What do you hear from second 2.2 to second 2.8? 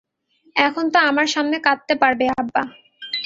আব্বা।